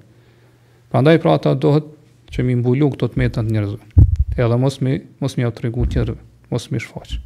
[0.90, 1.86] Prandaj pra ata dohet
[2.32, 6.18] që mi mbulu këto të meta të njerëzve, edhe mos mi, mos mi atregu tjerëve,
[6.50, 7.18] mos mi shfaq.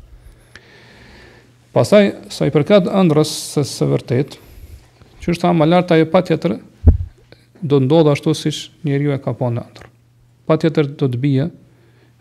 [1.74, 4.36] Pasaj, sa i përkat ëndrës së së vërtet,
[5.24, 6.22] që është ta më lartë ajo pa
[7.64, 8.50] do ndodh ashtu si
[8.84, 9.86] që ju e ka po në ndërë.
[10.46, 11.44] patjetër do të bia,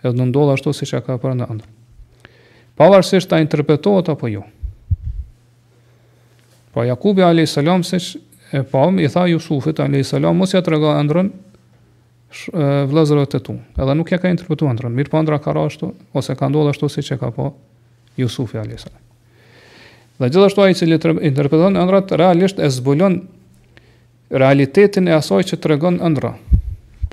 [0.04, 1.66] edhe do ndodh ashtu si që e ka po në ndërë.
[2.80, 4.44] Pavarësisht ta interpretohet apo jo.
[6.74, 7.50] Po Jakubi a.s.
[7.86, 8.20] se që
[8.54, 10.14] e pom, i tha Jusufit a.s.
[10.34, 11.30] mos ja të rega ndrën
[12.90, 13.56] vlezërët të tu.
[13.78, 14.94] Edhe nuk ja ka interpretu ndrën.
[14.98, 17.52] Mirë po ndra ka rashtu, ose ka ndodhë ashtu si që ka po
[18.18, 18.88] Jusufi a.s.
[20.18, 21.78] Dhe gjithashtu a i që li të interpretuën
[22.20, 23.20] realisht e zbulon
[24.32, 26.34] realitetin e asoj që të regon ndrë.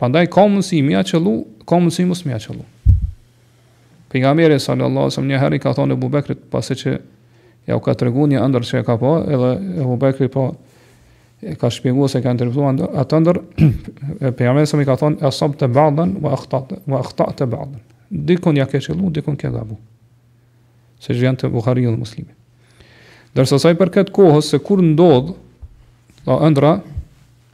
[0.01, 1.35] Pandaj, ka mundësi i mja qëllu,
[1.68, 2.64] ka mundësi i mësë mja qëllu.
[4.11, 6.96] Për nga mjerë sallallahu, se më një heri ka thonë e bubekrit, pasi që
[7.70, 10.28] ja u ka të regu një ndër që e ka po, edhe e u bekri
[10.33, 10.48] po,
[11.40, 13.38] e ka shpjegu se ka ndërëptu atë ndër,
[14.35, 17.78] për jam e ka thonë, asab të badën, wa akhta të badën.
[18.11, 19.78] Dikon ja ke qëllu, dikon ke gabu.
[21.00, 22.35] Se që janë të Bukhari dhe muslimi.
[23.38, 25.37] Dërsa saj për këtë kohës, se kur ndodhë,
[26.26, 26.74] dhe ndra,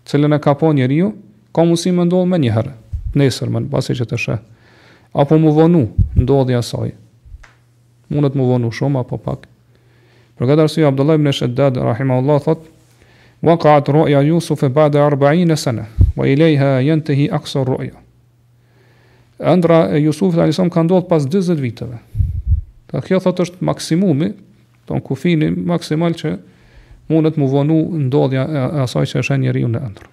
[0.08, 1.10] cilën e ka po një riu,
[1.54, 2.72] ka musim më ndodhë me njëherë,
[3.20, 4.46] nesër më në pasi që të shëhë.
[5.20, 5.84] Apo më vonu,
[6.16, 6.96] ndodhë saj.
[8.12, 9.46] Mundët më vonu shumë, apo pak,
[10.36, 12.66] Për këtë arsye Abdullah ibn Shaddad rahimahullah thot:
[13.46, 17.96] "Waqa'at ru'ya Yusuf ba'da 40 sana, wa ilayha yantahi aqsa ruya
[19.40, 20.02] Andra e
[20.36, 21.98] tani son ka ndodh pas 40 viteve.
[22.88, 24.30] Ta kjo thot është maksimumi,
[24.86, 26.38] ton kufini maksimal që
[27.10, 27.76] mundet të muvonu
[28.08, 30.06] ndodhja e asaj që është njeriu në ëndër.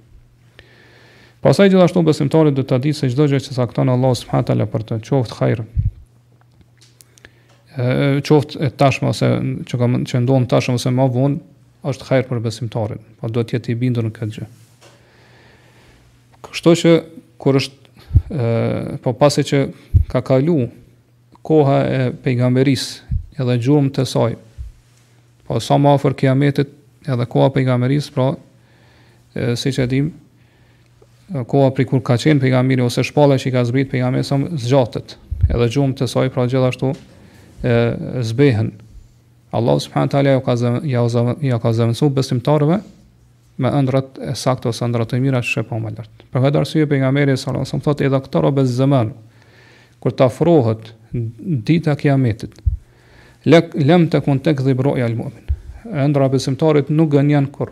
[1.44, 4.84] Pasaj gjithashtu besimtarit dhe të adit se çdo gjë që sakton Allah subhanët ala për
[4.92, 5.64] të qoftë kajrë,
[7.74, 9.30] qoftë e tashme ose
[9.66, 11.40] që kam që ndon tashme ose më vonë
[11.90, 14.46] është hajër për besimtarin, po duhet të jetë i bindur në këtë gjë.
[16.46, 16.92] Kështu që
[17.42, 19.64] kur është ë po pasi që
[20.12, 20.60] ka kalu
[21.44, 22.84] koha e pejgamberis
[23.42, 24.34] edhe gjurmë të saj.
[25.50, 26.70] Po sa më afër kiametit
[27.10, 28.30] edhe koha e pejgamberis, pra
[29.58, 30.14] si që dim
[31.50, 35.16] koha për kur ka qenë pejgamberi ose shpalla që i ka zbrit pejgamberi sa zgjatet
[35.50, 36.92] edhe gjumë të saj pra gjithashtu
[38.22, 38.72] zbehen.
[39.52, 41.70] Allah subhanahu taala ja ka ja ja ka
[42.10, 42.82] besimtarëve
[43.62, 46.24] me ëndrat e saktë ose ëndrat e mira që po më lart.
[46.34, 49.12] Për këtë arsye pejgamberi sallallahu alajhi wasallam thotë edhe këto rrobe zaman
[50.02, 50.90] kur të afrohet
[51.70, 52.58] dita kiametit.
[53.46, 55.46] Lek, lem të kontek tek dhe al mu'min.
[55.86, 57.70] Ëndra besimtarit nuk gënjen kur.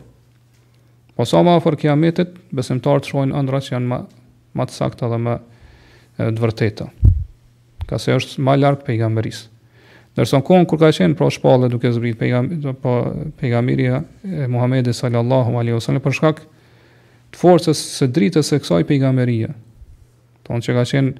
[1.15, 3.99] Po sa më afër kiametit, besimtarët shohin ëndra që janë më
[4.53, 5.35] më të sakta dhe më
[6.19, 6.89] të vërteta.
[7.89, 9.47] Ka se është më lart pejgamberis.
[10.11, 12.17] Ndërsa në kohën kur ka qenë pra shpallë duke zbrit
[12.83, 12.91] po,
[13.39, 16.41] pejgamberi pra, e Muhamedit sallallahu alaihi wasallam për shkak
[17.31, 19.53] të forcës së dritës së kësaj pejgamberie.
[20.43, 21.11] tonë që ka qenë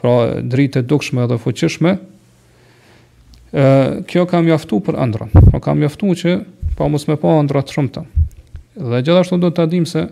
[0.00, 1.92] pra dritë dukshme dhe fuqishme,
[3.52, 3.66] ë
[4.08, 5.28] kjo ka mjaftuar për andra.
[5.52, 6.32] Po ka mjaftuar që
[6.76, 8.04] pa mos me pa ëndra të shumta.
[8.76, 10.06] Dhe gjithashtu do të dim se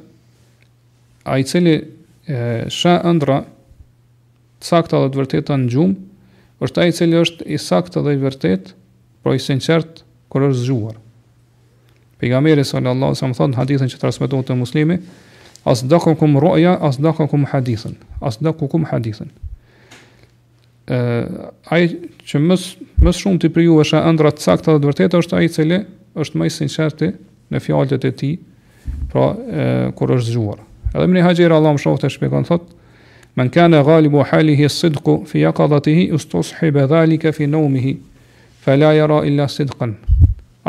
[1.25, 3.45] ai cili e, shë ëndra
[4.61, 5.97] sakta dhe të vërteta në gjumë,
[6.65, 8.75] është ai i cili është i saktë dhe i vërtetë,
[9.25, 10.99] por i sinqert kur është zgjuar.
[12.21, 14.99] Pejgamberi sallallahu alajhi wasallam thon hadithin që transmetohet te muslimi,
[15.65, 19.31] as dakukum ru'ya as dakukum hadithin, as dakukum hadithin.
[20.85, 20.97] ë
[21.73, 21.87] ai
[22.29, 22.57] që më
[23.05, 25.79] më shumë ti priju ëndra të sakta dhe të vërteta është ai i cili
[26.21, 27.01] është më i sinqert
[27.55, 28.35] në fjalët e tij,
[29.09, 30.59] pra ë kur është zgjuar.
[30.93, 32.77] Edhe Ibn Hajar Allahu më shoftë shpjegon thotë
[33.35, 37.93] Men kane ghalibu halihi sidku fi jakadatihi ustushi be dhalike fi nëumihi,
[38.63, 39.95] fe la jara illa sidkën.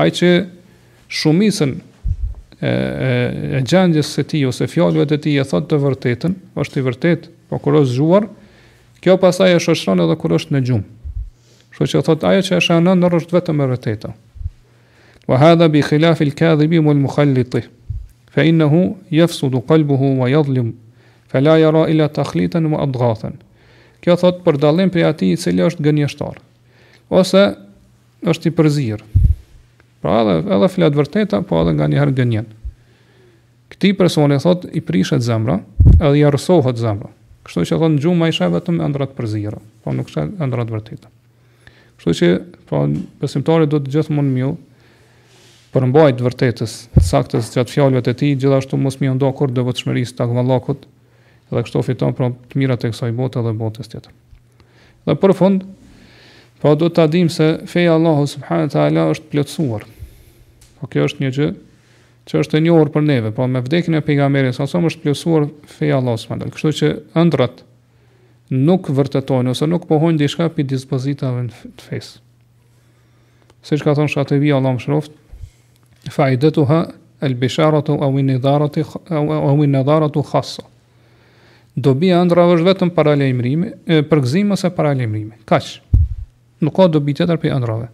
[0.01, 0.29] Aj që
[1.19, 1.75] shumisën
[2.65, 6.85] e, e, gjendjes se ti ose fjallëve të ti e thot të vërtetën, është i
[6.89, 8.25] vërtet, po kur është zhuar,
[9.03, 10.89] kjo pasaj e shoshron edhe kur është në gjumë.
[11.77, 14.11] Shë që thot aje që është anën nërë është vetëm e vërteta.
[15.29, 17.61] Wa hadha bi khilafil kadhibi mul mukhalliti,
[18.33, 20.73] fe innehu jefsudu kalbuhu wa jadhlimu
[21.31, 23.33] fela jara ila të khlitën më
[24.05, 26.35] Kjo thot për dalim për ati i cili është gënjështar,
[27.09, 27.39] ose
[28.29, 29.05] është i përzirë.
[30.03, 32.45] Pra edhe, edhe filat vërteta, po edhe nga njëherë gënjen.
[33.73, 35.55] Këti person e thot i prishet zemra,
[35.97, 37.09] edhe i arësohet zemra.
[37.47, 40.51] Kështu që thot në gjumë ma ishe vetëm e ndrat përzirë, po nuk shë e
[40.51, 41.09] ndrat vërteta.
[41.97, 42.29] Kështu që,
[42.69, 42.85] pra, po,
[43.23, 44.51] pesimtari do të gjithë mund mjë,
[45.73, 46.77] përmbajt vërtetës,
[47.09, 50.29] saktës atë fjallëve të ti, gjithashtu mos mjë ndo kur dhe vëtë shmëris të
[51.49, 54.13] dhe kështu fiton pra të mirat e kësaj bote dhe botës tjetër.
[55.05, 55.65] Dhe për fund,
[56.61, 59.91] pra do të adim se feja Allahu subhanët e ala është plëtsuar,
[60.79, 61.45] Po kjo është një gjë
[62.29, 65.01] që është e një orë për neve, po me vdekin e pejga sa sëmë është
[65.05, 65.45] plëtsuar
[65.77, 66.57] feja Allahu subhanët e Allah.
[66.57, 67.61] Kështu që ëndrat
[68.67, 71.53] nuk vërtetojnë, ose nuk pohojnë dishka shka për dispozitave në
[71.87, 72.19] fesë.
[73.65, 75.11] Se që ka thonë shatë Allah më shroft,
[76.11, 76.81] fa i dhe ha,
[77.29, 79.75] elbisharatu, awin e dharatu, awin
[81.75, 83.69] dobi ëndra është vetëm paralajmërimi,
[84.09, 85.41] përgëzim ose paralajmërimi.
[85.47, 85.75] Kaç?
[86.63, 87.87] Nuk ka dobi tjetër për ëndrave.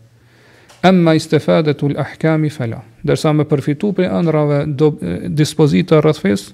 [0.88, 2.82] Amma istifadatu al-ahkami fala.
[3.06, 4.92] Dersa me përfitu për ëndrave do
[5.30, 6.48] dispozita rreth fes,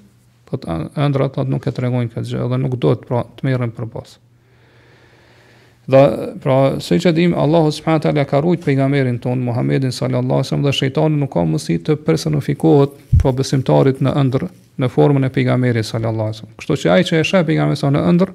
[0.48, 3.72] po ëndrat ato nuk e tregojnë këtë gjë, edhe nuk do të pra të merren
[3.76, 4.16] për bos.
[5.88, 6.00] Dhe
[6.44, 10.66] pra, se që dim Allahu subhanahu taala ka rujt pejgamberin ton Muhammedin sallallahu alaihi wasallam
[10.68, 15.86] dhe shejtani nuk ka mundësi të personifikohet për besimtarit në ëndrë në formën e pejgamberit
[15.86, 16.56] sallallahu alajhi wasallam.
[16.60, 18.32] Kështu që ai që e sheh pejgamberin në ëndër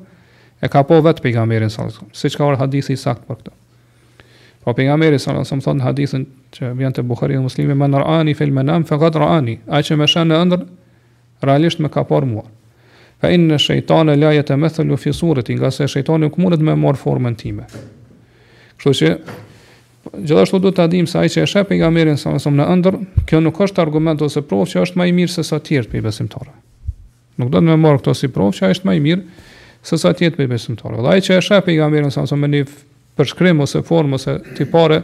[0.63, 3.53] e ka po vetë pejgamberin sallallahu alajhi wasallam, siç ka hadithi i saktë për këtë.
[4.63, 6.25] Po pejgamberi sallallahu alajhi wasallam thon hadithin
[6.56, 10.08] që vjen te Buhariu dhe Muslimi men ra'ani fil manam faqad ra'ani, ai që më
[10.12, 10.67] shan në ëndër
[11.47, 12.43] realisht më ka parë mua.
[13.23, 16.99] Fa inna shaytana la yatamathalu fi surati, nga se shejtani nuk mund të më marr
[16.99, 17.63] formën time.
[18.75, 19.10] Kështu që
[20.11, 22.95] Gjithashtu duhet ta dim se ai që e shep pejgamberin sa më shumë në ëndër,
[23.29, 26.01] kjo nuk është argument ose provë që është më i mirë se sa të tjerë
[26.03, 26.51] besimtarë.
[27.39, 29.47] Nuk do të më marr këto si provë që ai është më i mirë
[29.83, 30.99] se sa të tjerë pe besimtarë.
[31.05, 32.61] Dhe ai që e shep pejgamberin sa më shumë në
[33.17, 34.99] përshkrim ose formë ose tipare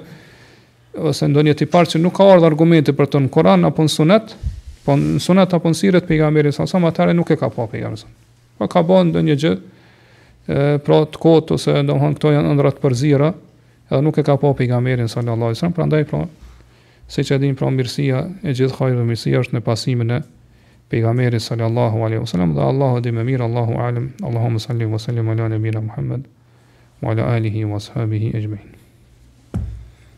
[1.10, 4.36] ose ndonjë tipar që nuk ka ardhur argumente për të në Kur'an apo në Sunet,
[4.84, 7.66] po në Sunet apo në Sirat pejgamberit sa më shumë atëre nuk e ka pa
[7.72, 8.14] pejgamberin.
[8.60, 9.54] Po ka bën ndonjë gjë,
[10.50, 13.30] ë pra të kot ose domthon këto janë ëndra të përzira,
[13.92, 16.28] edhe nuk e ka pa pejgamberin sallallahu alajhi wasallam, prandaj pra
[17.10, 20.20] se që din pra mirësia e gjithë dhe mirësia është në pasimin e
[20.90, 25.30] pejgamberit sallallahu alajhi wasallam dhe Allahu di më mirë, Allahu alim, Allahumma salli wa sallim
[25.34, 26.28] ala nabina Muhammad
[27.02, 28.79] wa ala alihi wa ajmain.